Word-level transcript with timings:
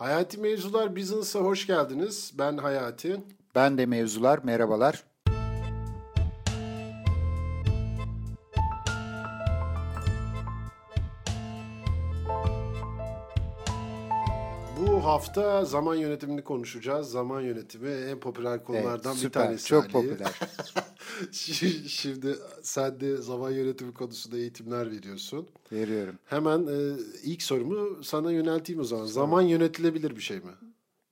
Hayati 0.00 0.38
Mevzular 0.40 0.96
Business'a 0.96 1.40
hoş 1.40 1.66
geldiniz. 1.66 2.32
Ben 2.38 2.56
Hayati. 2.56 3.20
Ben 3.54 3.78
de 3.78 3.86
Mevzular, 3.86 4.38
merhabalar. 4.44 5.04
Bu 14.80 15.04
hafta 15.04 15.64
zaman 15.64 15.94
yönetimini 15.94 16.44
konuşacağız. 16.44 17.10
Zaman 17.10 17.40
yönetimi 17.40 17.90
en 17.90 18.20
popüler 18.20 18.64
konulardan 18.64 18.92
Evet, 19.12 19.16
bir 19.16 19.20
süper, 19.20 19.44
tanesi. 19.44 19.66
çok 19.66 19.84
Ali. 19.84 19.92
popüler. 19.92 20.38
Şi- 21.32 21.88
Şimdi 21.88 22.36
sen 22.62 23.00
de 23.00 23.16
zaman 23.16 23.50
yönetimi 23.50 23.94
konusunda 23.94 24.36
eğitimler 24.36 24.90
veriyorsun. 24.90 25.48
Veriyorum. 25.72 26.18
Hemen 26.26 26.66
e, 26.66 26.96
ilk 27.22 27.42
sorumu 27.42 28.04
sana 28.04 28.32
yönelteyim 28.32 28.80
o 28.80 28.84
zaman. 28.84 29.06
Zaman 29.06 29.42
yönetilebilir 29.42 30.16
bir 30.16 30.20
şey 30.20 30.36
mi? 30.36 30.52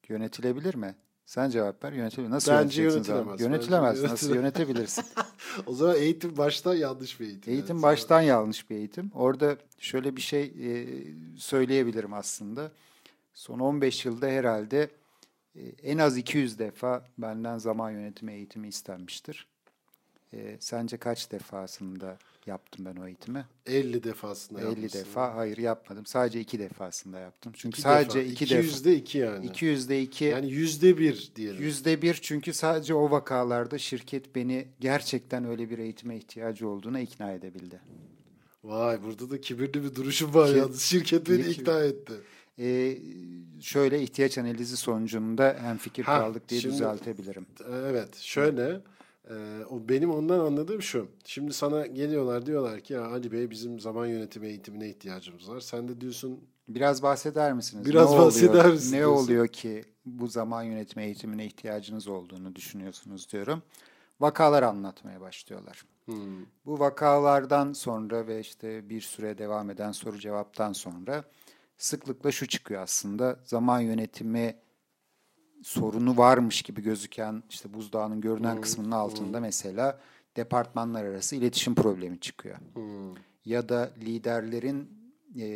Yönetilebilir 0.08 0.74
mi? 0.74 0.94
Sen 1.26 1.50
cevap 1.50 1.84
ver. 1.84 1.92
Yönetilebilir. 1.92 2.30
Nasıl 2.30 2.52
Bence 2.52 2.82
yöneteceksin 2.82 3.12
zaman? 3.14 3.20
yönetilemez. 3.30 3.40
Yönetilemez. 3.52 3.96
Bence 4.02 4.12
Nasıl 4.12 4.26
yönetilemez. 4.34 4.58
yönetebilirsin? 4.58 5.04
O 5.66 5.74
zaman 5.74 5.96
eğitim 5.96 6.36
baştan 6.36 6.74
yanlış 6.74 7.20
bir 7.20 7.26
eğitim. 7.26 7.52
Eğitim 7.52 7.76
yani. 7.76 7.82
baştan 7.82 8.20
yanlış 8.20 8.70
bir 8.70 8.76
eğitim. 8.76 9.10
Orada 9.14 9.56
şöyle 9.78 10.16
bir 10.16 10.20
şey 10.20 10.42
e, 10.44 10.86
söyleyebilirim 11.36 12.12
aslında. 12.14 12.72
Son 13.34 13.58
15 13.58 14.04
yılda 14.04 14.26
herhalde 14.26 14.90
e, 15.56 15.60
en 15.82 15.98
az 15.98 16.16
200 16.16 16.58
defa 16.58 17.04
benden 17.18 17.58
zaman 17.58 17.90
yönetimi 17.90 18.32
eğitimi 18.32 18.68
istenmiştir. 18.68 19.46
E, 20.32 20.56
sence 20.60 20.96
kaç 20.96 21.30
defasında 21.32 22.18
yaptım 22.46 22.84
ben 22.84 22.96
o 23.00 23.06
eğitimi? 23.06 23.44
50 23.66 24.04
defasında 24.04 24.60
50 24.60 24.66
yapmışsın. 24.68 24.98
defa. 25.00 25.34
Hayır 25.36 25.58
yapmadım. 25.58 26.06
Sadece 26.06 26.40
2 26.40 26.58
defasında 26.58 27.18
yaptım. 27.18 27.52
Çünkü 27.56 27.74
İki 27.74 27.82
sadece 27.82 28.18
defa. 28.20 28.30
2 28.32 28.50
defa. 28.50 28.60
200'de 28.62 28.94
2 28.96 29.18
yani. 29.18 29.46
200'de 29.46 30.02
2. 30.02 30.24
Yani 30.24 30.50
yüzde 30.50 30.98
bir 30.98 31.32
diyelim. 31.36 31.62
Yüzde 31.62 32.02
bir 32.02 32.14
çünkü 32.22 32.52
sadece 32.52 32.94
o 32.94 33.10
vakalarda 33.10 33.78
şirket 33.78 34.34
beni 34.34 34.68
gerçekten 34.80 35.44
öyle 35.44 35.70
bir 35.70 35.78
eğitime 35.78 36.16
ihtiyacı 36.16 36.68
olduğuna 36.68 37.00
ikna 37.00 37.32
edebildi. 37.32 37.80
Vay 38.64 39.02
burada 39.02 39.30
da 39.30 39.40
kibirli 39.40 39.84
bir 39.84 39.94
duruşum 39.94 40.34
var 40.34 40.50
Ki- 40.52 40.58
yalnız. 40.58 40.80
Şirket 40.82 41.28
beni 41.28 41.40
ikna 41.48 41.80
etti. 41.84 42.12
Ee, 42.60 42.98
şöyle 43.60 44.02
ihtiyaç 44.02 44.38
analizi 44.38 44.76
sonucunda 44.76 45.56
hem 45.60 45.76
fikir 45.78 46.04
kaldık 46.04 46.48
diye 46.48 46.60
şimdi- 46.60 46.74
düzeltebilirim. 46.74 47.46
Evet 47.70 48.16
şöyle 48.16 48.80
e, 49.30 49.64
o 49.70 49.88
benim 49.88 50.10
ondan 50.10 50.38
anladığım 50.40 50.82
şu. 50.82 51.08
Şimdi 51.24 51.52
sana 51.52 51.86
geliyorlar 51.86 52.46
diyorlar 52.46 52.80
ki 52.80 52.92
ya 52.92 53.06
Ali 53.06 53.32
Bey 53.32 53.50
bizim 53.50 53.80
zaman 53.80 54.06
yönetimi 54.06 54.46
eğitimine 54.46 54.88
ihtiyacımız 54.88 55.48
var. 55.50 55.60
Sen 55.60 55.88
de 55.88 56.00
diyorsun 56.00 56.40
Biraz 56.68 57.02
bahseder 57.02 57.52
misiniz? 57.52 57.86
Biraz 57.86 58.12
Ne 58.12 58.18
bahseder 58.18 58.48
oluyor- 58.60 58.72
misin 58.72 58.96
Ne 58.96 59.06
oluyor 59.06 59.48
ki 59.48 59.84
bu 60.06 60.26
zaman 60.26 60.62
yönetimi 60.62 61.04
eğitimine 61.04 61.46
ihtiyacınız 61.46 62.08
olduğunu 62.08 62.54
düşünüyorsunuz 62.56 63.32
diyorum. 63.32 63.62
Vakalar 64.20 64.62
anlatmaya 64.62 65.20
başlıyorlar. 65.20 65.82
hmm, 66.04 66.44
Bu 66.66 66.78
vakalardan 66.78 67.72
sonra 67.72 68.26
ve 68.26 68.40
işte 68.40 68.88
bir 68.90 69.00
süre 69.00 69.38
devam 69.38 69.70
eden 69.70 69.92
soru 69.92 70.18
cevaptan 70.18 70.72
sonra 70.72 71.24
sıklıkla 71.78 72.32
şu 72.32 72.46
çıkıyor 72.46 72.82
aslında. 72.82 73.40
Zaman 73.44 73.80
yönetimi 73.80 74.56
sorunu 75.62 76.16
varmış 76.16 76.62
gibi 76.62 76.82
gözüken 76.82 77.42
işte 77.50 77.74
buzdağının 77.74 78.20
görünen 78.20 78.60
kısmının 78.60 78.90
altında 78.90 79.40
mesela 79.40 80.00
departmanlar 80.36 81.04
arası 81.04 81.36
iletişim 81.36 81.74
problemi 81.74 82.20
çıkıyor. 82.20 82.56
hmm. 82.74 83.14
Ya 83.44 83.68
da 83.68 83.90
liderlerin 84.00 84.98
e, 85.36 85.46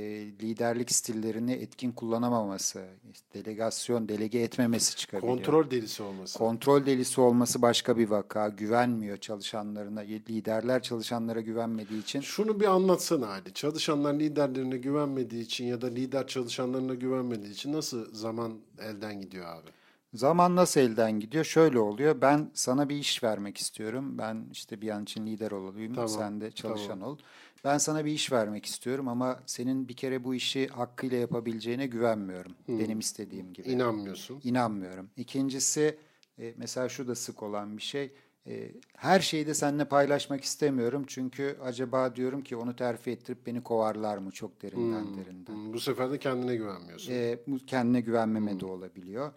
liderlik 0.43 0.93
stillerini 0.93 1.53
etkin 1.53 1.93
kullanamaması, 1.93 2.85
işte 3.13 3.45
delegasyon, 3.45 4.09
delege 4.09 4.39
etmemesi 4.39 4.97
çıkabiliyor. 4.97 5.37
kontrol 5.37 5.71
delisi 5.71 6.03
olması. 6.03 6.39
Kontrol 6.39 6.87
delisi 6.87 7.21
olması 7.21 7.63
başka 7.63 7.99
bir 7.99 8.09
vaka. 8.09 8.49
Güvenmiyor 8.49 9.17
çalışanlarına. 9.17 10.01
Liderler 10.01 10.83
çalışanlara 10.83 11.41
güvenmediği 11.41 12.03
için. 12.03 12.21
Şunu 12.21 12.61
bir 12.61 12.67
anlatsana 12.67 13.29
Ali. 13.29 13.55
Çalışanlar 13.55 14.15
liderlerine 14.15 14.77
güvenmediği 14.77 15.43
için 15.43 15.65
ya 15.65 15.81
da 15.81 15.87
lider 15.87 16.27
çalışanlarına 16.27 16.95
güvenmediği 16.95 17.53
için 17.53 17.73
nasıl 17.73 18.15
zaman 18.15 18.53
elden 18.79 19.21
gidiyor 19.21 19.47
abi? 19.47 19.71
Zaman 20.15 20.57
nasıl 20.57 20.81
elden 20.81 21.21
gidiyor? 21.21 21.45
Şöyle 21.45 21.79
oluyor. 21.79 22.21
Ben 22.21 22.51
sana 22.55 22.89
bir 22.89 22.97
iş 22.97 23.23
vermek 23.25 23.57
istiyorum. 23.59 24.19
Ben 24.19 24.47
işte 24.53 24.81
bir 24.81 24.89
an 24.91 25.03
için 25.03 25.27
lider 25.27 25.51
olayım. 25.51 25.95
Tamam, 25.95 26.09
Sen 26.09 26.41
de 26.41 26.51
çalışan 26.51 26.89
tamam. 26.89 27.09
ol. 27.09 27.19
Ben 27.65 27.79
sana 27.79 28.05
bir 28.05 28.13
iş 28.13 28.33
vermek 28.33 28.67
istiyorum 28.67 29.09
ama 29.09 29.41
senin 29.47 29.89
bir 29.89 29.97
kere 29.97 30.25
bu 30.25 30.35
işi 30.35 30.69
hakkıyla 30.69 31.17
yapabileceğine 31.19 31.87
güvenmiyorum. 31.87 32.53
Benim 32.69 32.99
istediğim 32.99 33.53
gibi. 33.53 33.69
İnanmıyorsun. 33.69 34.41
İnanmıyorum. 34.45 35.11
İkincisi 35.17 35.99
e, 36.39 36.55
mesela 36.57 36.89
şu 36.89 37.09
da 37.09 37.15
sık 37.15 37.43
olan 37.43 37.77
bir 37.77 37.83
şey. 37.83 38.13
E, 38.47 38.71
her 38.97 39.21
şeyi 39.21 39.47
de 39.47 39.55
seninle 39.55 39.85
paylaşmak 39.85 40.45
istemiyorum. 40.45 41.05
Çünkü 41.07 41.57
acaba 41.63 42.17
diyorum 42.17 42.43
ki 42.43 42.57
onu 42.57 42.77
terfi 42.77 43.11
ettirip 43.11 43.47
beni 43.47 43.63
kovarlar 43.63 44.19
mı 44.19 44.31
çok 44.31 44.63
derinden 44.63 45.17
derinden. 45.17 45.53
Hmm, 45.55 45.73
Bu 45.73 45.81
sefer 45.81 46.13
de 46.13 46.19
kendine 46.19 46.57
güvenmiyorsun. 46.57 47.13
E, 47.13 47.39
bu 47.47 47.59
kendine 47.67 48.01
güvenmeme 48.01 48.61
de 48.61 48.67
olabiliyor. 48.67 49.33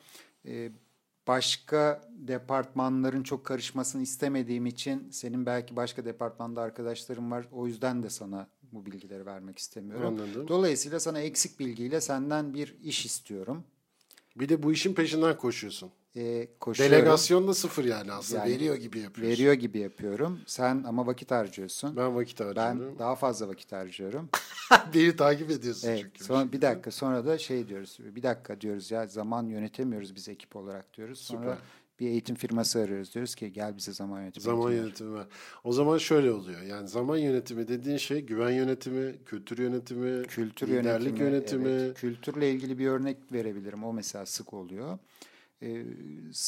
E, 0.47 0.72
başka 1.28 2.01
departmanların 2.28 3.23
çok 3.23 3.45
karışmasını 3.45 4.01
istemediğim 4.01 4.66
için 4.66 5.07
senin 5.11 5.45
belki 5.45 5.75
başka 5.75 6.06
departmanda 6.06 6.61
arkadaşların 6.61 7.31
var. 7.31 7.47
O 7.51 7.67
yüzden 7.67 8.03
de 8.03 8.09
sana 8.09 8.47
bu 8.72 8.85
bilgileri 8.85 9.25
vermek 9.25 9.59
istemiyorum. 9.59 10.07
Anladım. 10.07 10.47
Dolayısıyla 10.47 11.00
sana 11.00 11.19
eksik 11.19 11.59
bilgiyle 11.59 12.01
senden 12.01 12.53
bir 12.53 12.75
iş 12.84 13.05
istiyorum. 13.05 13.63
Bir 14.35 14.50
de 14.50 14.63
bu 14.63 14.72
işin 14.72 14.94
peşinden 14.94 15.38
koşuyorsun. 15.38 15.91
E, 16.16 16.48
koşuyorum. 16.59 16.96
Delegasyon 16.96 17.48
da 17.48 17.53
sıfır 17.53 17.86
yani 17.86 18.12
aslında. 18.12 18.42
Yani 18.42 18.52
veriyor 18.56 18.76
gibi 18.76 19.00
yapıyorsun. 19.00 19.31
Veriyor 19.34 19.53
gibi 19.53 19.80
yapıyorum. 19.80 20.40
Sen 20.46 20.84
ama 20.88 21.08
vakit 21.08 21.31
harcıyorsun. 21.31 21.96
Ben 21.98 22.16
vakit 22.16 22.40
Ben 22.40 22.46
harcıyorum. 22.46 23.00
daha 23.00 23.16
fazla 23.16 23.48
vakit 23.48 23.72
harcıyorum. 23.72 24.30
Beni 24.94 25.16
takip 25.16 25.52
ediyorsun 25.52 25.88
Evet. 25.90 26.00
çünkü. 26.02 26.24
Sonra 26.24 26.52
bir 26.52 26.62
dakika 26.62 26.92
sonra 26.92 27.26
da 27.26 27.38
şey 27.38 27.68
diyoruz. 27.68 27.98
Bir 28.16 28.24
dakika 28.24 28.62
diyoruz 28.62 28.92
ya 28.92 29.08
zaman 29.08 29.44
yönetemiyoruz 29.48 30.16
biz 30.16 30.30
ekip 30.30 30.56
olarak 30.56 30.94
diyoruz. 30.98 31.20
Sonra 31.20 31.42
Süper. 31.42 31.58
bir 32.00 32.08
eğitim 32.08 32.36
firması 32.36 32.80
arıyoruz. 32.80 33.14
Diyoruz 33.14 33.36
ki 33.36 33.53
gel 33.53 33.78
bize 33.78 33.94
zaman 33.94 34.22
yönetimi. 34.22 34.44
Zaman 34.44 34.72
ver. 34.72 34.76
yönetimi 34.76 35.14
var. 35.14 35.28
O 35.64 35.72
zaman 35.72 35.97
şöyle 35.97 36.32
oluyor. 36.32 36.62
Yani 36.62 36.88
zaman 36.88 37.18
yönetimi 37.18 37.68
dediğin 37.68 37.97
şey 37.97 38.22
güven 38.22 38.52
yönetimi, 38.52 39.16
kültür 39.26 39.58
yönetimi, 39.58 40.28
Kültür 40.28 40.68
liderlik 40.68 41.20
yönetimi. 41.20 41.24
yönetimi. 41.64 41.70
evet. 41.86 41.97
Kültürle 41.97 42.52
ilgili 42.52 42.78
bir 42.80 42.88
örnek 42.88 43.18
verebilirim. 43.32 43.84
O 43.84 43.94
mesela 43.94 44.26
sık 44.26 44.53
oluyor. 44.53 44.97
Ee, 45.61 45.85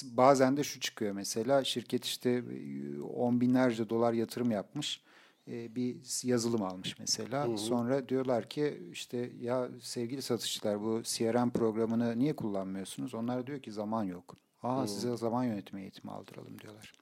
bazen 0.04 0.58
de 0.58 0.64
şu 0.64 0.80
çıkıyor 0.80 1.12
mesela 1.12 1.64
şirket 1.64 2.06
işte 2.06 2.30
e, 2.30 3.02
on 3.02 3.42
binlerce 3.42 3.90
dolar 3.90 4.14
yatırım 4.14 4.52
yapmış. 4.52 5.02
Ee, 5.48 5.76
bir 5.76 5.96
yazılım 6.24 6.64
almış 6.64 7.00
mesela. 7.00 7.58
Sonra 7.58 8.10
diyorlar 8.10 8.50
ki 8.50 8.84
işte 8.92 9.32
ya 9.40 9.70
sevgili 9.82 10.22
satışçılar 10.22 10.82
bu 10.82 11.02
CRM 11.04 11.50
programını 11.50 12.20
niye 12.20 12.36
kullanmıyorsunuz? 12.36 13.14
Onlar 13.14 13.48
diyor 13.48 13.60
ki 13.60 13.72
zaman 13.72 14.04
yok. 14.04 14.36
Aa 14.64 14.88
size 14.88 15.18
zaman 15.18 15.44
yönetimi 15.44 15.82
eğitimi 15.82 16.12
aldıralım 16.12 16.60
diyorlar. 16.60 16.94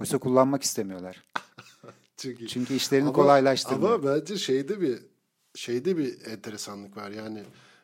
Oysa 0.00 0.18
kullanmak 0.18 0.62
istemiyorlar. 0.62 1.24
Çünkü, 2.16 2.48
Çünkü 2.48 2.74
işlerini 2.74 3.04
Ama- 3.04 3.12
kolaylaştırmıyor. 3.12 4.04
Ama 4.04 4.14
bence 4.14 4.36
şeyde 4.38 4.80
bir 4.80 4.98
şeyde 5.54 5.96
bir 5.96 6.26
enteresanlık 6.26 6.96
var. 6.96 7.10
Yani 7.10 7.42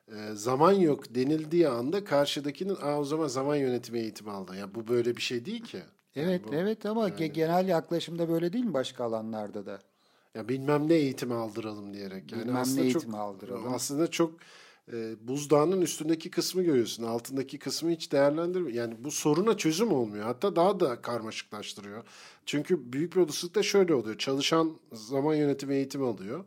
e, 0.08 0.34
zaman 0.34 0.72
yok 0.72 1.14
denildiği 1.14 1.68
anda 1.68 2.04
karşıdakinin 2.04 2.76
Aa, 2.82 3.00
o 3.00 3.04
zaman 3.04 3.26
zaman 3.26 3.56
yönetimi 3.56 3.98
eğitimi 3.98 4.30
aldı. 4.30 4.56
Ya 4.56 4.74
bu 4.74 4.88
böyle 4.88 5.16
bir 5.16 5.22
şey 5.22 5.44
değil 5.44 5.64
ki. 5.64 5.76
Yani 6.14 6.28
Evet, 6.28 6.48
bu- 6.48 6.54
evet 6.54 6.86
ama 6.86 7.08
ge- 7.08 7.26
genel 7.26 7.68
yaklaşımda 7.68 8.28
böyle 8.28 8.52
değil 8.52 8.64
mi 8.64 8.74
başka 8.74 9.04
alanlarda 9.04 9.66
da? 9.66 9.80
Ya 10.34 10.48
bilmem 10.48 10.88
ne 10.88 10.94
eğitimi 10.94 11.34
aldıralım 11.34 11.94
diyerek. 11.94 12.32
Yani 12.32 12.40
Bilmem 12.42 12.54
ne 12.54 12.60
aslında 12.60 12.88
çok, 12.88 13.02
eğitimi 13.02 13.16
aldıralım. 13.16 13.74
Aslında 13.74 14.10
çok 14.10 14.32
e, 14.92 15.28
buzdağının 15.28 15.80
üstündeki 15.80 16.30
kısmı 16.30 16.62
görüyorsun. 16.62 17.02
Altındaki 17.04 17.58
kısmı 17.58 17.90
hiç 17.90 18.12
değerlendirmiyor. 18.12 18.74
Yani 18.74 18.94
bu 19.04 19.10
soruna 19.10 19.56
çözüm 19.56 19.92
olmuyor. 19.92 20.24
Hatta 20.24 20.56
daha 20.56 20.80
da 20.80 21.02
karmaşıklaştırıyor. 21.02 22.04
Çünkü 22.46 22.92
büyük 22.92 23.16
bir 23.16 23.20
olasılıkla 23.20 23.62
şöyle 23.62 23.94
oluyor. 23.94 24.18
Çalışan 24.18 24.76
zaman 24.92 25.34
yönetimi 25.34 25.74
eğitimi 25.74 26.06
alıyor. 26.06 26.44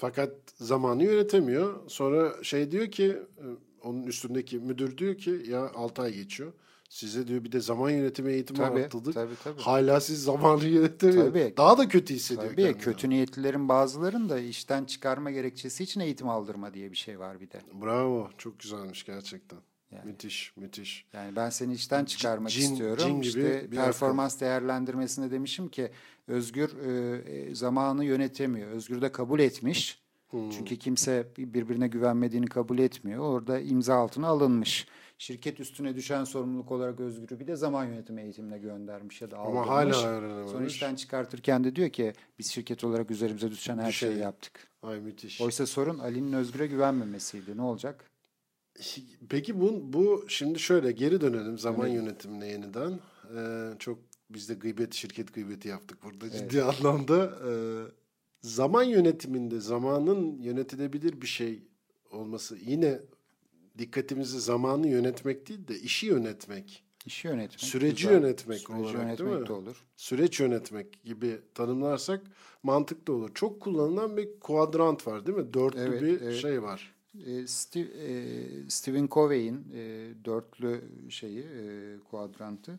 Fakat 0.00 0.30
zamanı 0.54 1.04
yönetemiyor. 1.04 1.80
Sonra 1.88 2.42
şey 2.42 2.70
diyor 2.70 2.86
ki 2.86 3.04
e, 3.38 3.44
onun 3.82 4.02
üstündeki 4.02 4.58
müdür 4.58 4.98
diyor 4.98 5.14
ki 5.18 5.42
ya 5.48 5.70
6 5.74 6.02
ay 6.02 6.14
geçiyor. 6.14 6.52
Size 6.88 7.28
diyor 7.28 7.44
bir 7.44 7.52
de 7.52 7.60
zaman 7.60 7.90
yönetimi 7.90 8.32
eğitimi 8.32 8.58
Tabii, 8.58 8.84
atladık. 8.84 9.14
tabii, 9.14 9.34
tabii. 9.44 9.60
Hala 9.60 10.00
siz 10.00 10.22
zamanı 10.24 10.64
yönetemiyor. 10.64 11.26
Tabii. 11.26 11.54
Daha 11.56 11.78
da 11.78 11.88
kötü 11.88 12.14
hissediyor 12.14 12.50
Tabii 12.50 12.62
kendini. 12.62 12.82
kötü 12.82 13.10
niyetlilerin 13.10 13.68
bazılarının 13.68 14.28
da 14.28 14.38
işten 14.38 14.84
çıkarma 14.84 15.30
gerekçesi 15.30 15.84
için 15.84 16.00
eğitim 16.00 16.28
aldırma 16.28 16.74
diye 16.74 16.90
bir 16.90 16.96
şey 16.96 17.18
var 17.18 17.40
bir 17.40 17.50
de. 17.50 17.60
Bravo. 17.82 18.30
Çok 18.38 18.58
güzelmiş 18.58 19.04
gerçekten. 19.04 19.58
Yani. 19.90 20.04
Müthiş, 20.04 20.52
müthiş. 20.56 21.06
Yani 21.12 21.36
ben 21.36 21.50
seni 21.50 21.74
işten 21.74 22.04
çıkarmak 22.04 22.52
cin- 22.52 22.60
istiyorum. 22.60 23.04
cin 23.06 23.14
gibi 23.14 23.26
işte 23.28 23.70
bir 23.70 23.76
performans 23.76 24.40
değerlendirmesinde 24.40 25.30
demişim 25.30 25.68
ki 25.68 25.90
Özgür 26.28 26.76
e, 26.76 27.18
e, 27.32 27.54
zamanı 27.54 28.04
yönetemiyor. 28.04 28.70
Özgür 28.70 29.02
de 29.02 29.12
kabul 29.12 29.40
etmiş. 29.40 30.00
Hmm. 30.30 30.50
Çünkü 30.50 30.76
kimse 30.76 31.26
birbirine 31.38 31.88
güvenmediğini 31.88 32.46
kabul 32.46 32.78
etmiyor. 32.78 33.24
Orada 33.24 33.60
imza 33.60 33.94
altına 33.94 34.26
alınmış. 34.26 34.86
Şirket 35.18 35.60
üstüne 35.60 35.96
düşen 35.96 36.24
sorumluluk 36.24 36.72
olarak 36.72 37.00
Özgür'ü 37.00 37.40
bir 37.40 37.46
de 37.46 37.56
zaman 37.56 37.84
yönetimi 37.84 38.22
eğitimine 38.22 38.58
göndermiş 38.58 39.22
ya 39.22 39.30
da 39.30 39.38
Ama 39.38 39.66
hala 39.66 40.06
öğrenememiş. 40.06 40.50
Sonra 40.50 40.66
işten 40.66 40.94
çıkartırken 40.94 41.64
de 41.64 41.76
diyor 41.76 41.90
ki 41.90 42.12
biz 42.38 42.50
şirket 42.50 42.84
olarak 42.84 43.10
üzerimize 43.10 43.50
düşen 43.50 43.78
her 43.78 43.92
şey. 43.92 44.08
şeyi 44.10 44.20
yaptık. 44.20 44.68
Ay 44.82 45.00
müthiş. 45.00 45.40
Oysa 45.40 45.66
sorun 45.66 45.98
Ali'nin 45.98 46.32
Özgür'e 46.32 46.66
güvenmemesiydi. 46.66 47.56
Ne 47.56 47.62
olacak? 47.62 48.09
Peki 49.28 49.60
bu, 49.60 49.92
bu 49.92 50.24
şimdi 50.28 50.58
şöyle 50.58 50.92
geri 50.92 51.20
dönelim 51.20 51.58
zaman 51.58 51.86
evet. 51.86 51.96
yönetimine 51.96 52.46
yeniden. 52.46 53.00
Ee, 53.36 53.70
çok 53.78 53.98
biz 54.30 54.48
de 54.48 54.54
gıybet 54.54 54.94
şirket 54.94 55.34
gıybeti 55.34 55.68
yaptık 55.68 55.98
burada 56.04 56.26
evet. 56.26 56.50
ciddi 56.50 56.62
anlamda. 56.62 57.38
Ee, 57.48 57.52
zaman 58.40 58.82
yönetiminde 58.82 59.60
zamanın 59.60 60.38
yönetilebilir 60.38 61.20
bir 61.20 61.26
şey 61.26 61.62
olması 62.10 62.56
yine 62.56 63.00
dikkatimizi 63.78 64.40
zamanı 64.40 64.88
yönetmek 64.88 65.48
değil 65.48 65.68
de 65.68 65.78
işi 65.78 66.06
yönetmek. 66.06 66.84
İşi 67.06 67.28
yönetmek. 67.28 67.60
Süreci 67.60 68.02
güzel. 68.02 68.12
yönetmek 68.12 68.58
Süreci 68.58 68.82
olarak 68.82 68.94
yönetmek 68.94 69.18
değil 69.18 69.40
mi? 69.40 69.48
De 69.48 69.52
olur. 69.52 69.84
Süreç 69.96 70.40
yönetmek 70.40 71.04
gibi 71.04 71.40
tanımlarsak 71.54 72.22
mantıklı 72.62 73.14
olur. 73.14 73.30
Çok 73.34 73.60
kullanılan 73.60 74.16
bir 74.16 74.40
kuadrant 74.40 75.06
var 75.06 75.26
değil 75.26 75.38
mi? 75.38 75.54
Dörtlü 75.54 75.80
evet, 75.80 76.02
bir 76.02 76.20
evet. 76.20 76.36
şey 76.36 76.62
var. 76.62 76.94
E, 77.26 77.46
Steve, 77.46 77.88
e, 77.88 78.70
Stephen 78.70 79.08
Covey'in 79.10 79.66
e, 79.74 80.12
dörtlü 80.24 80.82
şeyi, 81.10 81.40
e, 81.40 81.98
kuadrantı 82.10 82.78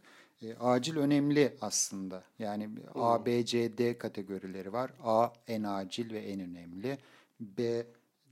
acil 0.60 0.98
önemli 0.98 1.54
aslında. 1.62 2.24
Yani. 2.40 2.70
A, 2.96 3.26
B, 3.26 3.46
C, 3.46 3.78
D 3.78 3.98
kategorileri 3.98 4.74
var. 4.74 4.94
A 5.04 5.30
en 5.48 5.64
acil 5.64 6.14
ve 6.14 6.20
en 6.20 6.40
önemli. 6.40 6.98
B 7.40 7.86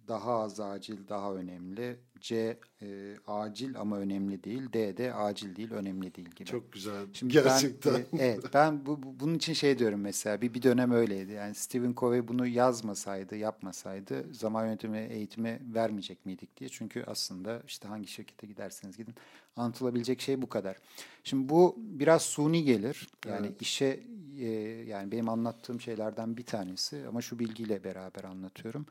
daha 0.07 0.39
az 0.39 0.59
acil, 0.59 1.07
daha 1.07 1.33
önemli. 1.35 1.97
C 2.21 2.57
e, 2.81 3.15
acil 3.27 3.79
ama 3.79 3.97
önemli 3.97 4.43
değil. 4.43 4.73
D 4.73 4.97
de 4.97 5.13
acil 5.13 5.55
değil, 5.55 5.71
önemli 5.71 6.15
değil 6.15 6.29
gibi. 6.29 6.49
Çok 6.49 6.71
güzel. 6.71 7.05
Şimdi 7.13 7.33
Gerçekten. 7.33 7.93
Ben, 7.93 8.17
e, 8.17 8.25
evet, 8.25 8.43
ben 8.53 8.85
bu, 8.85 9.03
bu, 9.03 9.19
bunun 9.19 9.35
için 9.35 9.53
şey 9.53 9.79
diyorum 9.79 10.01
mesela. 10.01 10.41
Bir, 10.41 10.53
bir 10.53 10.61
dönem 10.61 10.91
öyleydi. 10.91 11.31
Yani 11.31 11.55
Stephen 11.55 11.93
Covey 11.97 12.27
bunu 12.27 12.47
yazmasaydı, 12.47 13.35
yapmasaydı 13.35 14.33
zaman 14.33 14.65
yönetimi 14.65 14.97
eğitimi 14.97 15.59
vermeyecek 15.73 16.25
miydik 16.25 16.57
diye. 16.57 16.69
Çünkü 16.69 17.03
aslında 17.07 17.61
işte 17.67 17.87
hangi 17.87 18.07
şirkete 18.07 18.47
giderseniz 18.47 18.97
gidin 18.97 19.15
anlatılabilecek 19.55 20.21
şey 20.21 20.41
bu 20.41 20.49
kadar. 20.49 20.77
Şimdi 21.23 21.49
bu 21.49 21.75
biraz 21.77 22.21
suni 22.21 22.63
gelir. 22.63 23.07
Yani 23.27 23.47
evet. 23.47 23.61
işe 23.61 23.99
e, 24.39 24.45
yani 24.87 25.11
benim 25.11 25.29
anlattığım 25.29 25.81
şeylerden 25.81 26.37
bir 26.37 26.45
tanesi 26.45 27.07
ama 27.07 27.21
şu 27.21 27.39
bilgiyle 27.39 27.83
beraber 27.83 28.23
anlatıyorum. 28.23 28.85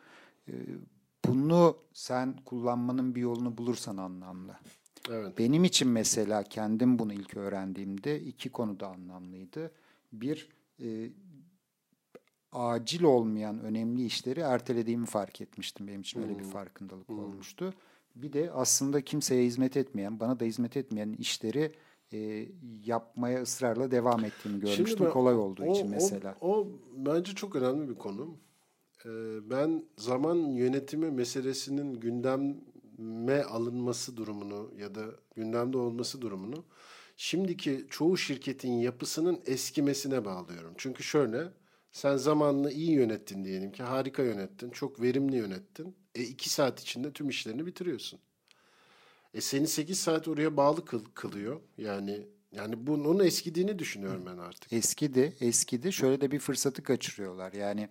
Bunu 1.29 1.77
sen 1.93 2.37
kullanmanın 2.45 3.15
bir 3.15 3.21
yolunu 3.21 3.59
bulursan 3.59 3.97
anlamlı. 3.97 4.57
Evet. 5.11 5.39
Benim 5.39 5.65
için 5.65 5.89
mesela 5.89 6.43
kendim 6.43 6.99
bunu 6.99 7.13
ilk 7.13 7.37
öğrendiğimde 7.37 8.21
iki 8.21 8.49
konuda 8.49 8.89
anlamlıydı. 8.89 9.73
Bir, 10.13 10.49
e, 10.83 11.11
acil 12.53 13.03
olmayan 13.03 13.61
önemli 13.61 14.05
işleri 14.05 14.41
ertelediğimi 14.41 15.07
fark 15.07 15.41
etmiştim. 15.41 15.89
Benim 15.89 16.01
için 16.01 16.23
öyle 16.23 16.39
bir 16.39 16.45
hmm. 16.45 16.51
farkındalık 16.51 17.09
hmm. 17.09 17.19
olmuştu. 17.19 17.75
Bir 18.15 18.33
de 18.33 18.51
aslında 18.53 19.01
kimseye 19.01 19.45
hizmet 19.45 19.77
etmeyen, 19.77 20.21
bana 20.21 20.41
da 20.41 20.45
hizmet 20.45 20.77
etmeyen 20.77 21.13
işleri 21.13 21.73
e, 22.13 22.49
yapmaya 22.85 23.43
ısrarla 23.43 23.91
devam 23.91 24.25
ettiğimi 24.25 24.61
görmüştüm. 24.61 25.07
Ben, 25.07 25.13
kolay 25.13 25.35
olduğu 25.35 25.63
o, 25.63 25.73
için 25.73 25.91
mesela. 25.91 26.35
O, 26.41 26.57
o 26.57 26.69
bence 26.97 27.35
çok 27.35 27.57
önemli 27.57 27.89
bir 27.89 27.95
konu. 27.95 28.37
Ee, 29.05 29.09
ben 29.51 29.85
zaman 29.99 30.37
yönetimi 30.37 31.11
meselesinin 31.11 31.95
gündeme 31.95 33.43
alınması 33.43 34.17
durumunu 34.17 34.73
ya 34.79 34.95
da 34.95 35.05
gündemde 35.37 35.79
olması 35.79 36.23
durumunu 36.23 36.65
şimdiki 37.17 37.87
çoğu 37.91 38.17
şirketin 38.17 38.73
yapısının 38.73 39.41
eskimesine 39.47 40.25
bağlıyorum. 40.25 40.75
Çünkü 40.77 41.03
şöyle 41.03 41.49
sen 41.93 42.17
zamanını 42.17 42.73
iyi 42.73 42.91
yönettin 42.91 43.45
diyelim 43.45 43.73
ki 43.73 43.83
harika 43.83 44.23
yönettin, 44.23 44.71
çok 44.71 45.03
verimli 45.03 45.37
yönettin. 45.37 45.97
E 46.15 46.23
iki 46.23 46.51
saat 46.51 46.81
içinde 46.81 47.13
tüm 47.13 47.29
işlerini 47.29 47.67
bitiriyorsun. 47.67 48.21
E 49.35 49.41
seni 49.41 49.67
sekiz 49.67 50.01
saat 50.01 50.29
oraya 50.29 50.57
bağlı 50.57 50.85
kıl, 50.85 51.05
kılıyor. 51.15 51.61
Yani 51.79 52.29
yani 52.53 52.87
bunun 52.87 53.25
eskidiğini 53.25 53.79
düşünüyorum 53.79 54.23
ben 54.27 54.39
artık. 54.39 54.73
Eskidi, 54.73 55.37
eskidi. 55.41 55.93
Şöyle 55.93 56.21
de 56.21 56.31
bir 56.31 56.39
fırsatı 56.39 56.83
kaçırıyorlar. 56.83 57.53
Yani 57.53 57.89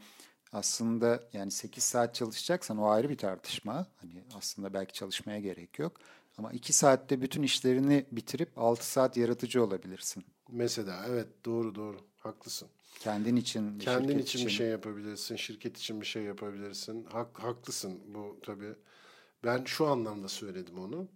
aslında 0.53 1.23
yani 1.33 1.51
8 1.51 1.83
saat 1.83 2.15
çalışacaksan 2.15 2.77
o 2.77 2.87
ayrı 2.87 3.09
bir 3.09 3.17
tartışma. 3.17 3.87
Hani 3.95 4.23
aslında 4.37 4.73
belki 4.73 4.93
çalışmaya 4.93 5.39
gerek 5.39 5.79
yok. 5.79 6.01
Ama 6.37 6.51
2 6.51 6.73
saatte 6.73 7.21
bütün 7.21 7.43
işlerini 7.43 8.05
bitirip 8.11 8.57
6 8.57 8.91
saat 8.91 9.17
yaratıcı 9.17 9.63
olabilirsin. 9.63 10.25
Mesela 10.49 11.05
evet 11.09 11.27
doğru 11.45 11.75
doğru 11.75 11.97
haklısın. 12.17 12.69
Kendin 12.99 13.35
için, 13.35 13.79
kendin 13.79 14.07
için, 14.07 14.19
için 14.19 14.45
bir 14.45 14.51
şey 14.51 14.67
yapabilirsin, 14.67 15.35
şirket 15.35 15.77
için 15.77 16.01
bir 16.01 16.05
şey 16.05 16.23
yapabilirsin. 16.23 17.05
Hak, 17.05 17.39
haklısın 17.39 18.01
bu 18.07 18.39
tabii. 18.45 18.73
Ben 19.43 19.63
şu 19.65 19.87
anlamda 19.87 20.27
söyledim 20.27 20.79
onu. 20.79 21.07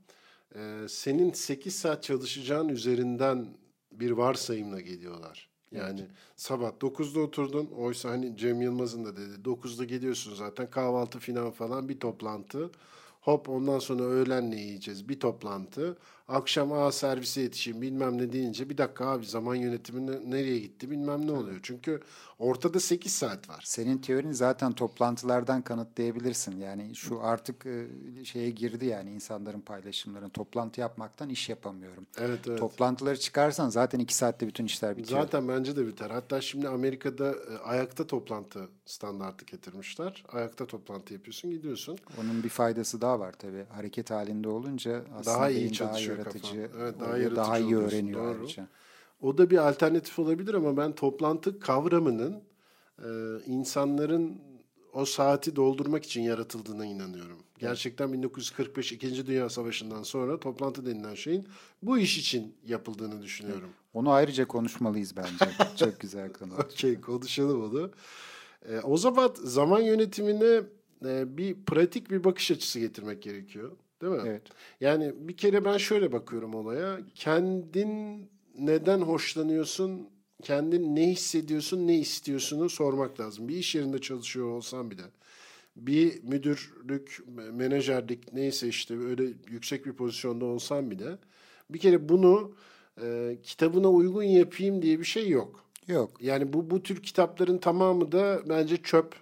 Ee, 0.55 0.85
senin 0.89 1.31
8 1.31 1.75
saat 1.75 2.03
çalışacağın 2.03 2.69
üzerinden 2.69 3.47
bir 3.91 4.11
varsayımla 4.11 4.81
geliyorlar. 4.81 5.50
Yani 5.71 5.99
evet. 5.99 6.11
sabah 6.35 6.71
9'da 6.81 7.19
oturdun. 7.19 7.67
Oysa 7.77 8.09
hani 8.09 8.37
Cem 8.37 8.61
Yılmaz'ın 8.61 9.05
da 9.05 9.17
dedi 9.17 9.43
9'da 9.45 9.85
geliyorsun 9.85 10.35
zaten 10.35 10.69
kahvaltı 10.69 11.19
falan 11.19 11.51
falan 11.51 11.89
bir 11.89 11.99
toplantı. 11.99 12.71
Hop 13.21 13.49
ondan 13.49 13.79
sonra 13.79 14.03
öğlen 14.03 14.51
ne 14.51 14.55
yiyeceğiz? 14.61 15.09
Bir 15.09 15.19
toplantı. 15.19 15.97
Akşam 16.31 16.71
a 16.73 16.91
servise 16.91 17.41
yetişeyim 17.41 17.81
bilmem 17.81 18.17
ne 18.17 18.33
deyince 18.33 18.69
bir 18.69 18.77
dakika 18.77 19.05
abi 19.05 19.25
zaman 19.25 19.55
yönetimi 19.55 20.31
nereye 20.31 20.59
gitti 20.59 20.91
bilmem 20.91 21.27
ne 21.27 21.31
oluyor. 21.31 21.59
Çünkü 21.63 22.01
ortada 22.39 22.79
8 22.79 23.11
saat 23.11 23.49
var. 23.49 23.63
Senin 23.65 23.97
teorin 23.97 24.31
zaten 24.31 24.71
toplantılardan 24.71 25.61
kanıtlayabilirsin. 25.61 26.59
Yani 26.59 26.95
şu 26.95 27.21
artık 27.23 27.65
e, 27.65 27.87
şeye 28.25 28.49
girdi 28.49 28.85
yani 28.85 29.11
insanların 29.11 29.61
paylaşımlarını. 29.61 30.29
Toplantı 30.29 30.81
yapmaktan 30.81 31.29
iş 31.29 31.49
yapamıyorum. 31.49 32.07
Evet 32.17 32.39
evet. 32.47 32.59
Toplantıları 32.59 33.19
çıkarsan 33.19 33.69
zaten 33.69 33.99
2 33.99 34.15
saatte 34.15 34.47
bütün 34.47 34.65
işler 34.65 34.97
bitiyor. 34.97 35.21
Zaten 35.21 35.47
bence 35.47 35.75
de 35.75 35.87
biter. 35.87 36.09
Hatta 36.09 36.41
şimdi 36.41 36.67
Amerika'da 36.67 37.31
e, 37.31 37.57
ayakta 37.63 38.07
toplantı 38.07 38.69
standartı 38.85 39.45
getirmişler. 39.45 40.23
Ayakta 40.31 40.65
toplantı 40.67 41.13
yapıyorsun 41.13 41.51
gidiyorsun. 41.51 41.97
Onun 42.21 42.43
bir 42.43 42.49
faydası 42.49 43.01
daha 43.01 43.19
var 43.19 43.33
tabii. 43.39 43.65
Hareket 43.69 44.11
halinde 44.11 44.49
olunca 44.49 45.03
aslında 45.19 45.35
daha 45.35 45.49
iyi 45.49 45.73
çalışıyor 45.73 46.20
yaratıcı, 46.25 46.69
Evet, 46.79 46.99
daha, 46.99 47.17
yaratıcı 47.17 47.35
daha 47.35 47.59
iyi 47.59 47.75
öğreniyor 47.77 48.19
Doğru. 48.19 48.39
ayrıca. 48.39 48.67
O 49.21 49.37
da 49.37 49.49
bir 49.49 49.69
alternatif 49.69 50.19
olabilir 50.19 50.53
ama 50.53 50.77
ben 50.77 50.95
toplantı 50.95 51.59
kavramının 51.59 52.43
e, 52.99 53.07
insanların 53.45 54.41
o 54.93 55.05
saati 55.05 55.55
doldurmak 55.55 56.03
için 56.03 56.21
yaratıldığına 56.21 56.85
inanıyorum. 56.85 57.37
Gerçekten 57.59 58.13
1945 58.13 58.91
İkinci 58.91 59.27
Dünya 59.27 59.49
Savaşı'ndan 59.49 60.03
sonra 60.03 60.39
toplantı 60.39 60.85
denilen 60.85 61.15
şeyin 61.15 61.47
bu 61.81 61.97
iş 61.97 62.17
için 62.17 62.55
yapıldığını 62.65 63.21
düşünüyorum. 63.21 63.69
Onu 63.93 64.11
ayrıca 64.11 64.47
konuşmalıyız 64.47 65.17
bence. 65.17 65.51
Çok 65.75 65.99
güzel 65.99 66.33
konu. 66.33 66.53
Okey 66.53 67.01
konuşalım 67.01 67.63
onu. 67.63 67.91
E, 68.69 68.79
o 68.79 68.97
zaman 68.97 69.31
zaman 69.43 69.79
yönetimine 69.81 70.61
e, 71.05 71.37
bir 71.37 71.55
pratik 71.65 72.11
bir 72.11 72.23
bakış 72.23 72.51
açısı 72.51 72.79
getirmek 72.79 73.21
gerekiyor. 73.23 73.71
Değil 74.01 74.13
mi? 74.13 74.21
Evet. 74.25 74.41
Yani 74.81 75.13
bir 75.15 75.37
kere 75.37 75.65
ben 75.65 75.77
şöyle 75.77 76.11
bakıyorum 76.11 76.55
olaya. 76.55 76.99
Kendin 77.15 78.25
neden 78.59 79.01
hoşlanıyorsun, 79.01 80.09
kendin 80.43 80.95
ne 80.95 81.07
hissediyorsun, 81.07 81.87
ne 81.87 81.97
istiyorsunu 81.99 82.69
sormak 82.69 83.19
lazım. 83.19 83.47
Bir 83.47 83.55
iş 83.55 83.75
yerinde 83.75 84.01
çalışıyor 84.01 84.47
olsan 84.47 84.91
bile, 84.91 85.03
bir 85.75 86.23
müdürlük, 86.23 87.19
menajerlik 87.53 88.33
neyse 88.33 88.67
işte 88.67 88.99
öyle 88.99 89.23
yüksek 89.49 89.85
bir 89.85 89.93
pozisyonda 89.93 90.45
olsan 90.45 90.91
bile 90.91 91.17
bir 91.69 91.79
kere 91.79 92.09
bunu 92.09 92.51
e, 93.01 93.37
kitabına 93.43 93.89
uygun 93.89 94.23
yapayım 94.23 94.81
diye 94.81 94.99
bir 94.99 95.05
şey 95.05 95.29
yok. 95.29 95.65
Yok. 95.87 96.21
Yani 96.21 96.53
bu 96.53 96.69
bu 96.69 96.83
tür 96.83 97.03
kitapların 97.03 97.57
tamamı 97.57 98.11
da 98.11 98.41
bence 98.49 98.77
çöp. 98.77 99.15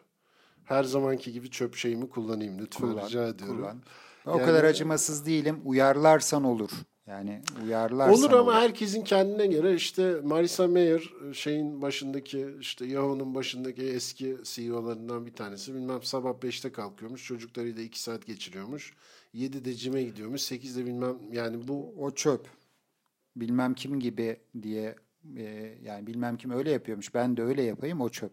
Her 0.63 0.83
zamanki 0.83 1.31
gibi 1.31 1.49
çöp 1.49 1.75
şeyimi 1.75 2.09
kullanayım 2.09 2.59
lütfen 2.59 2.91
kullan, 2.91 3.07
rica 3.07 3.27
ediyorum. 3.27 3.57
Kullan. 3.57 3.81
O 4.25 4.37
yani, 4.37 4.45
kadar 4.45 4.63
acımasız 4.63 5.25
değilim. 5.25 5.61
Uyarlarsan 5.65 6.43
olur. 6.43 6.69
Yani 7.07 7.41
uyarlarsan 7.65 8.23
olur. 8.23 8.31
ama 8.31 8.51
olur. 8.51 8.53
herkesin 8.53 9.03
kendine 9.03 9.47
göre 9.47 9.73
işte 9.73 10.21
Marisa 10.23 10.67
Mayer 10.67 11.13
şeyin 11.33 11.81
başındaki 11.81 12.47
işte 12.59 12.85
Yahoo'nun 12.85 13.35
başındaki 13.35 13.83
eski 13.83 14.37
CEO'larından 14.43 15.25
bir 15.25 15.33
tanesi. 15.33 15.75
Bilmem 15.75 16.03
sabah 16.03 16.29
5'te 16.29 16.71
kalkıyormuş. 16.71 17.25
Çocuklarıyla 17.25 17.83
2 17.83 18.01
saat 18.01 18.25
geçiriyormuş. 18.25 18.93
7'de 19.35 19.73
cime 19.73 20.03
gidiyormuş. 20.03 20.41
8'de 20.41 20.85
bilmem 20.85 21.17
yani 21.31 21.67
bu 21.67 21.93
o 21.99 22.11
çöp. 22.11 22.47
Bilmem 23.35 23.73
kim 23.73 23.99
gibi 23.99 24.37
diye 24.61 24.95
e, 25.37 25.77
yani 25.83 26.07
bilmem 26.07 26.37
kim 26.37 26.51
öyle 26.51 26.71
yapıyormuş. 26.71 27.13
Ben 27.13 27.37
de 27.37 27.43
öyle 27.43 27.63
yapayım 27.63 28.01
o 28.01 28.09
çöp. 28.09 28.31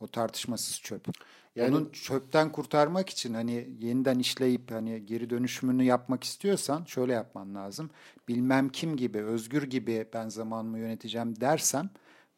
O 0.00 0.06
tartışmasız 0.06 0.80
çöp. 0.80 1.08
Yani 1.56 1.76
Onun 1.76 1.90
çöpten 1.90 2.52
kurtarmak 2.52 3.10
için 3.10 3.34
hani 3.34 3.68
yeniden 3.80 4.18
işleyip 4.18 4.70
hani 4.70 5.06
geri 5.06 5.30
dönüşümünü 5.30 5.84
yapmak 5.84 6.24
istiyorsan 6.24 6.84
şöyle 6.84 7.12
yapman 7.12 7.54
lazım. 7.54 7.90
Bilmem 8.28 8.68
kim 8.68 8.96
gibi, 8.96 9.18
özgür 9.18 9.62
gibi 9.62 10.06
ben 10.12 10.28
zamanımı 10.28 10.78
yöneteceğim 10.78 11.40
dersem 11.40 11.90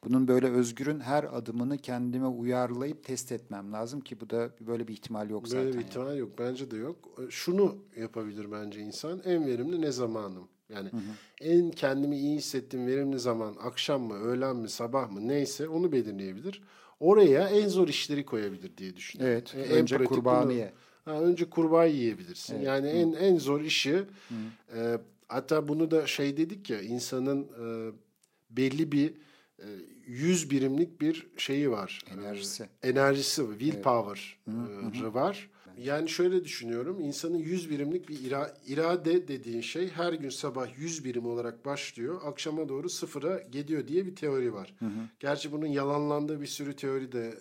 bunun 0.05 0.29
böyle 0.29 0.49
özgürün 0.49 1.01
her 1.01 1.25
adımını 1.25 1.79
kendime 1.79 2.27
uyarlayıp 2.27 3.05
test 3.05 3.33
etmem 3.33 3.73
lazım 3.73 4.01
ki 4.01 4.21
bu 4.21 4.31
da 4.31 4.51
böyle 4.61 4.89
bir 4.89 4.93
ihtimal 4.93 5.31
yok 5.31 5.43
böyle 5.43 5.51
zaten. 5.51 5.67
Böyle 5.67 5.79
bir 5.79 5.85
ihtimal 5.85 6.09
yani. 6.09 6.19
yok. 6.19 6.39
Bence 6.39 6.71
de 6.71 6.77
yok. 6.77 6.97
Şunu 7.31 7.77
yapabilir 7.97 8.53
bence 8.53 8.81
insan. 8.81 9.21
En 9.25 9.47
verimli 9.47 9.81
ne 9.81 9.93
zamanım? 9.93 10.49
Yani 10.69 10.93
hı 10.93 10.97
hı. 10.97 11.01
en 11.41 11.71
kendimi 11.71 12.17
iyi 12.17 12.37
hissettiğim 12.37 12.87
verimli 12.87 13.19
zaman 13.19 13.57
akşam 13.63 14.03
mı, 14.03 14.15
öğlen 14.15 14.57
mi, 14.57 14.69
sabah 14.69 15.11
mı 15.11 15.29
neyse 15.29 15.69
onu 15.69 15.93
belirleyebilir. 15.93 16.63
Oraya 17.01 17.49
en 17.49 17.69
zor 17.69 17.89
işleri 17.89 18.25
koyabilir 18.25 18.77
diye 18.77 18.97
düşünüyorum. 18.97 19.35
Evet. 19.35 19.55
E, 19.55 19.75
en 19.75 19.79
önce 19.81 20.05
kurbanı 20.05 20.53
ye. 20.53 20.73
Ha, 21.05 21.21
önce 21.21 21.51
kurbağa 21.51 21.85
yiyebilirsin. 21.85 22.55
Evet. 22.55 22.67
Yani 22.67 22.89
hı. 22.89 22.93
en 22.93 23.13
en 23.13 23.39
zor 23.39 23.61
işi 23.61 24.03
e, 24.75 24.99
hatta 25.29 25.69
bunu 25.69 25.91
da 25.91 26.07
şey 26.07 26.37
dedik 26.37 26.71
ya 26.71 26.81
insanın 26.83 27.43
e, 27.43 27.93
belli 28.51 28.93
bir 28.93 29.15
100 30.07 30.51
birimlik 30.51 31.01
bir 31.01 31.27
şeyi 31.37 31.71
var. 31.71 32.05
Enerjisi. 32.13 32.69
Enerjisi, 32.83 33.43
willpower 33.59 34.39
evet. 34.49 35.15
var. 35.15 35.51
Yani 35.83 36.09
şöyle 36.09 36.45
düşünüyorum. 36.45 37.01
insanın 37.01 37.39
100 37.39 37.71
birimlik 37.71 38.09
bir 38.09 38.21
ira, 38.21 38.57
irade 38.67 39.29
dediğin 39.29 39.61
şey 39.61 39.89
her 39.89 40.13
gün 40.13 40.31
sabah 40.31 40.79
100 40.79 41.05
birim 41.05 41.27
olarak 41.27 41.65
başlıyor. 41.65 42.21
Akşama 42.25 42.69
doğru 42.69 42.89
sıfıra 42.89 43.41
gidiyor 43.53 43.89
diye 43.89 44.07
bir 44.07 44.17
teori 44.17 44.55
var. 44.55 44.75
Hı 44.79 44.87
hı. 44.87 45.09
Gerçi 45.21 45.53
bunun 45.53 45.67
yalanlandığı 45.67 46.41
bir 46.41 46.47
sürü 46.47 46.77
teori 46.77 47.13
de 47.13 47.35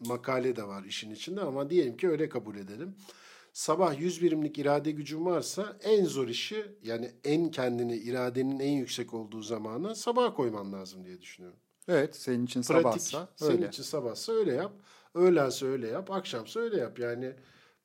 makale 0.00 0.56
de 0.56 0.62
var 0.68 0.84
işin 0.84 1.10
içinde 1.10 1.40
ama 1.40 1.70
diyelim 1.70 1.96
ki 1.96 2.08
öyle 2.08 2.28
kabul 2.28 2.56
edelim. 2.56 2.94
Sabah 3.52 4.00
100 4.00 4.22
birimlik 4.22 4.58
irade 4.58 4.90
gücün 4.90 5.24
varsa 5.24 5.76
en 5.82 6.04
zor 6.04 6.28
işi 6.28 6.66
yani 6.82 7.10
en 7.24 7.50
kendini 7.50 7.96
iradenin 7.96 8.60
en 8.60 8.72
yüksek 8.72 9.14
olduğu 9.14 9.42
zamana 9.42 9.94
sabah 9.94 10.36
koyman 10.36 10.72
lazım 10.72 11.04
diye 11.04 11.20
düşünüyorum. 11.20 11.58
Evet 11.88 12.16
senin 12.16 12.46
için 12.46 12.62
Pratik, 12.62 12.82
sabahsa 12.82 13.28
öyle. 13.40 13.56
Senin 13.56 13.68
için 13.68 13.82
sabahsa 13.82 14.32
öyle 14.32 14.52
yap. 14.52 14.72
Öğlense 15.14 15.66
öyle 15.66 15.88
yap, 15.88 16.10
akşamsa 16.10 16.60
öyle 16.60 16.76
yap. 16.76 16.98
Yani 16.98 17.32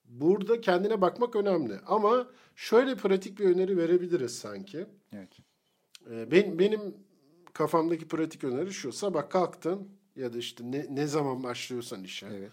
burada 0.04 0.60
kendine 0.60 1.00
bakmak 1.00 1.36
önemli. 1.36 1.78
Ama 1.86 2.26
şöyle 2.56 2.96
pratik 2.96 3.38
bir 3.38 3.44
öneri 3.44 3.76
verebiliriz 3.76 4.38
sanki. 4.38 4.86
Evet. 5.12 5.28
Ee, 6.10 6.30
ben, 6.30 6.58
benim 6.58 6.94
kafamdaki 7.52 8.08
pratik 8.08 8.44
öneri 8.44 8.72
şu. 8.72 8.92
Sabah 8.92 9.30
kalktın 9.30 9.88
ya 10.16 10.32
da 10.32 10.38
işte 10.38 10.64
ne, 10.70 10.86
ne 10.90 11.06
zaman 11.06 11.42
başlıyorsan 11.42 12.04
işe. 12.04 12.26
Evet. 12.26 12.50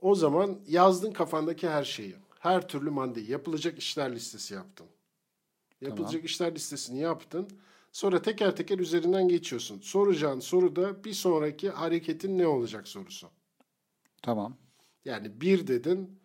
O 0.00 0.14
zaman 0.14 0.58
yazdın 0.68 1.12
kafandaki 1.12 1.68
her 1.68 1.84
şeyi. 1.84 2.14
Her 2.38 2.68
türlü 2.68 2.90
maddeyi. 2.90 3.30
Yapılacak 3.30 3.78
işler 3.78 4.14
listesi 4.14 4.54
yaptın. 4.54 4.86
Yapılacak 5.80 6.12
tamam. 6.12 6.26
işler 6.26 6.54
listesini 6.54 7.00
yaptın. 7.00 7.48
Sonra 7.92 8.22
teker 8.22 8.56
teker 8.56 8.78
üzerinden 8.78 9.28
geçiyorsun. 9.28 9.80
Soracağın 9.80 10.40
soru 10.40 10.76
da 10.76 11.04
bir 11.04 11.12
sonraki 11.12 11.70
hareketin 11.70 12.38
ne 12.38 12.46
olacak 12.46 12.88
sorusu. 12.88 13.28
Tamam. 14.24 14.56
Yani 15.04 15.40
bir 15.40 15.66
dedin 15.66 16.20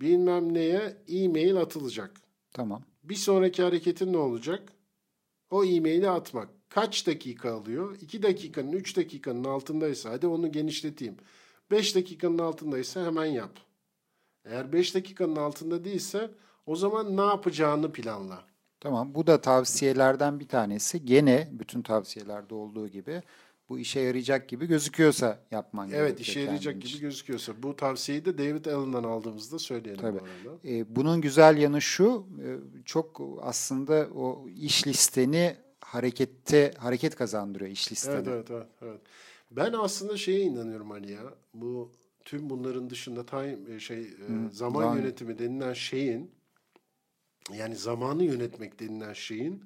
bilmem 0.00 0.54
neye 0.54 0.96
e-mail 1.08 1.56
atılacak. 1.56 2.20
Tamam. 2.52 2.82
Bir 3.02 3.14
sonraki 3.14 3.62
hareketin 3.62 4.12
ne 4.12 4.16
olacak? 4.16 4.72
O 5.50 5.64
e-maili 5.64 6.10
atmak. 6.10 6.48
Kaç 6.68 7.06
dakika 7.06 7.54
alıyor? 7.54 7.96
2 8.00 8.22
dakikanın, 8.22 8.72
3 8.72 8.96
dakikanın 8.96 9.44
altındaysa 9.44 10.10
hadi 10.10 10.26
onu 10.26 10.52
genişleteyim. 10.52 11.16
5 11.70 11.94
dakikanın 11.96 12.38
altındaysa 12.38 13.06
hemen 13.06 13.24
yap. 13.24 13.58
Eğer 14.44 14.72
5 14.72 14.94
dakikanın 14.94 15.36
altında 15.36 15.84
değilse 15.84 16.30
o 16.66 16.76
zaman 16.76 17.16
ne 17.16 17.22
yapacağını 17.22 17.92
planla. 17.92 18.44
Tamam 18.80 19.14
bu 19.14 19.26
da 19.26 19.40
tavsiyelerden 19.40 20.40
bir 20.40 20.48
tanesi. 20.48 21.04
Gene 21.04 21.48
bütün 21.52 21.82
tavsiyelerde 21.82 22.54
olduğu 22.54 22.88
gibi 22.88 23.22
bu 23.68 23.78
işe 23.78 24.00
yarayacak 24.00 24.48
gibi 24.48 24.66
gözüküyorsa 24.66 25.38
yapman 25.50 25.86
gerekiyor. 25.88 26.08
Evet 26.08 26.20
işe 26.20 26.40
yarayacak 26.40 26.82
gibi 26.82 27.00
gözüküyorsa. 27.00 27.62
Bu 27.62 27.76
tavsiyeyi 27.76 28.24
de 28.24 28.38
David 28.38 28.64
Allen'dan 28.64 29.04
aldığımızda 29.04 29.58
söyleyelim 29.58 30.00
Tabii. 30.00 30.18
bu 30.20 30.24
arada. 30.24 30.58
Ee, 30.68 30.96
bunun 30.96 31.20
güzel 31.20 31.56
yanı 31.56 31.80
şu, 31.80 32.26
e, 32.44 32.48
çok 32.84 33.20
aslında 33.42 34.08
o 34.14 34.48
iş 34.48 34.86
listeni 34.86 35.56
harekette 35.80 36.72
hareket 36.78 37.16
kazandırıyor 37.16 37.70
iş 37.70 37.92
listeni. 37.92 38.14
Evet, 38.14 38.28
evet, 38.28 38.50
evet, 38.50 38.66
evet. 38.82 39.00
Ben 39.50 39.72
aslında 39.72 40.16
şeye 40.16 40.40
inanıyorum 40.40 40.92
Ali 40.92 41.12
ya. 41.12 41.34
Bu 41.54 41.92
tüm 42.24 42.50
bunların 42.50 42.90
dışında 42.90 43.26
time 43.26 43.58
e, 43.74 43.80
şey 43.80 44.00
e, 44.00 44.02
Hı, 44.02 44.50
zaman 44.50 44.80
zaman 44.80 44.96
yönetimi 44.96 45.38
denilen 45.38 45.72
şeyin 45.72 46.30
yani 47.52 47.76
zamanı 47.76 48.24
yönetmek 48.24 48.80
denilen 48.80 49.12
şeyin 49.12 49.64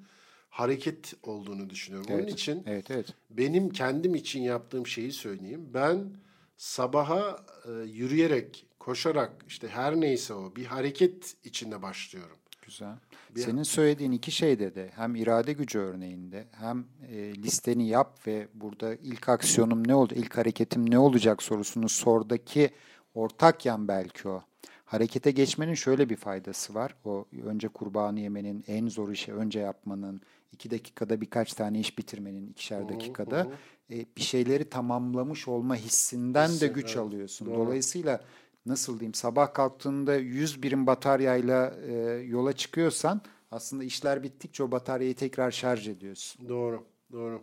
hareket 0.49 1.13
olduğunu 1.23 1.69
düşünüyorum. 1.69 2.07
Evet, 2.11 2.23
Onun 2.23 2.33
için 2.33 2.63
evet, 2.65 2.91
evet. 2.91 3.07
benim 3.29 3.69
kendim 3.69 4.15
için 4.15 4.41
yaptığım 4.41 4.87
şeyi 4.87 5.11
söyleyeyim. 5.11 5.69
Ben 5.73 6.09
sabaha 6.57 7.45
e, 7.65 7.71
yürüyerek, 7.71 8.65
koşarak 8.79 9.31
işte 9.47 9.67
her 9.67 10.01
neyse 10.01 10.33
o 10.33 10.55
bir 10.55 10.65
hareket 10.65 11.35
içinde 11.43 11.81
başlıyorum. 11.81 12.37
Güzel. 12.61 12.95
Bir 13.35 13.41
Senin 13.41 13.63
söylediğin 13.63 14.11
iki 14.11 14.31
şeyde 14.31 14.75
de 14.75 14.91
hem 14.95 15.15
irade 15.15 15.53
gücü 15.53 15.79
örneğinde 15.79 16.47
hem 16.51 16.85
e, 17.11 17.33
listeni 17.35 17.87
yap 17.87 18.27
ve 18.27 18.47
burada 18.53 18.95
ilk 18.95 19.29
aksiyonum 19.29 19.87
ne 19.87 19.95
oldu, 19.95 20.13
ilk 20.17 20.37
hareketim 20.37 20.91
ne 20.91 20.99
olacak 20.99 21.43
sorusunu 21.43 21.89
sordaki 21.89 22.69
ortak 23.13 23.65
yan 23.65 23.87
belki 23.87 24.27
o. 24.27 24.43
Harekete 24.89 25.31
geçmenin 25.31 25.73
şöyle 25.73 26.09
bir 26.09 26.15
faydası 26.15 26.73
var. 26.73 26.95
O 27.05 27.25
önce 27.43 27.67
kurbanı 27.67 28.19
yemenin, 28.19 28.63
en 28.67 28.87
zor 28.87 29.11
işi 29.11 29.33
önce 29.33 29.59
yapmanın, 29.59 30.21
iki 30.51 30.71
dakikada 30.71 31.21
birkaç 31.21 31.53
tane 31.53 31.79
iş 31.79 31.97
bitirmenin 31.97 32.47
ikişer 32.47 32.89
dakikada 32.89 33.47
e, 33.91 34.05
bir 34.17 34.21
şeyleri 34.21 34.69
tamamlamış 34.69 35.47
olma 35.47 35.75
hissinden 35.75 36.47
Hissi, 36.47 36.61
de 36.61 36.67
güç 36.67 36.85
evet, 36.85 36.97
alıyorsun. 36.97 37.47
Doğru. 37.47 37.55
Dolayısıyla 37.55 38.21
nasıl 38.65 38.99
diyeyim 38.99 39.13
sabah 39.13 39.53
kalktığında 39.53 40.15
100 40.15 40.63
birim 40.63 40.87
bataryayla 40.87 41.75
e, 41.87 41.93
yola 42.27 42.53
çıkıyorsan 42.53 43.21
aslında 43.51 43.83
işler 43.83 44.23
bittikçe 44.23 44.63
o 44.63 44.71
bataryayı 44.71 45.15
tekrar 45.15 45.51
şarj 45.51 45.87
ediyorsun. 45.87 46.49
Doğru, 46.49 46.83
doğru. 47.11 47.41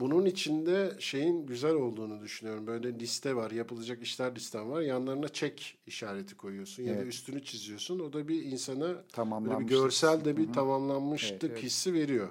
Bunun 0.00 0.24
içinde 0.24 0.92
şeyin 0.98 1.46
güzel 1.46 1.74
olduğunu 1.74 2.20
düşünüyorum. 2.20 2.66
Böyle 2.66 3.00
liste 3.00 3.36
var, 3.36 3.50
yapılacak 3.50 4.02
işler 4.02 4.34
listen 4.34 4.70
var. 4.70 4.80
Yanlarına 4.80 5.28
çek 5.28 5.78
işareti 5.86 6.36
koyuyorsun 6.36 6.82
evet. 6.82 6.96
ya 6.96 7.00
da 7.00 7.04
üstünü 7.04 7.44
çiziyorsun. 7.44 7.98
O 7.98 8.12
da 8.12 8.28
bir 8.28 8.42
insana 8.42 9.04
böyle 9.18 9.60
bir 9.60 9.64
görsel 9.64 10.24
de 10.24 10.36
bir 10.36 10.44
Hı-hı. 10.44 10.52
tamamlanmışlık 10.52 11.44
evet, 11.44 11.52
evet. 11.52 11.62
hissi 11.62 11.94
veriyor. 11.94 12.28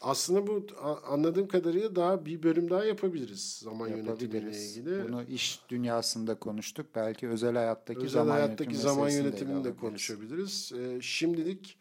Aslında 0.00 0.46
bu 0.46 0.66
anladığım 1.06 1.48
kadarıyla 1.48 1.96
daha 1.96 2.26
bir 2.26 2.42
bölüm 2.42 2.70
daha 2.70 2.84
yapabiliriz 2.84 3.58
zaman 3.62 3.88
yönetimiyle 3.88 4.50
ilgili. 4.50 5.08
Bunu 5.08 5.22
iş 5.22 5.60
dünyasında 5.68 6.34
konuştuk. 6.34 6.86
Belki 6.94 7.28
özel 7.28 7.54
hayattaki 7.54 8.00
özel 8.00 8.08
zaman 8.08 8.32
hayattaki 8.32 8.76
zaman 8.76 9.08
yönetimini 9.08 9.64
de 9.64 9.76
konuşabiliriz. 9.76 10.72
Ee, 10.78 11.00
şimdilik 11.00 11.76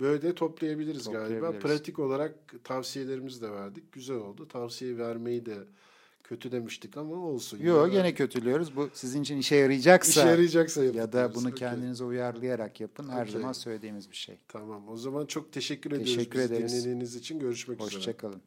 Böyle 0.00 0.22
de 0.22 0.34
toplayabiliriz, 0.34 1.04
toplayabiliriz 1.04 1.40
galiba. 1.42 1.58
Pratik 1.58 1.98
olarak 1.98 2.34
tavsiyelerimizi 2.64 3.42
de 3.42 3.50
verdik. 3.50 3.92
Güzel 3.92 4.16
oldu. 4.16 4.48
Tavsiye 4.48 4.98
vermeyi 4.98 5.46
de 5.46 5.56
kötü 6.24 6.52
demiştik 6.52 6.96
ama 6.96 7.16
olsun. 7.16 7.58
Yok 7.58 7.92
gene 7.92 8.14
kötülüyoruz. 8.14 8.76
Bu 8.76 8.90
sizin 8.92 9.22
için 9.22 9.36
işe 9.36 9.56
yarayacaksa, 9.56 10.20
işe 10.20 10.30
yarayacaksa 10.30 10.84
ya 10.84 11.12
da 11.12 11.34
bunu 11.34 11.48
okay. 11.48 11.58
kendinize 11.58 12.04
uyarlayarak 12.04 12.80
yapın. 12.80 13.08
Her 13.08 13.22
okay. 13.22 13.32
zaman 13.32 13.52
söylediğimiz 13.52 14.10
bir 14.10 14.16
şey. 14.16 14.38
Tamam. 14.48 14.88
O 14.88 14.96
zaman 14.96 15.26
çok 15.26 15.52
teşekkür, 15.52 15.90
teşekkür 15.90 16.02
ediyoruz. 16.02 16.14
Teşekkür 16.14 16.38
ederiz. 16.38 16.72
Dinlediğiniz 16.72 17.16
için 17.16 17.38
görüşmek 17.38 17.80
Hoşça 17.80 17.98
üzere. 17.98 18.00
Hoşçakalın. 18.00 18.42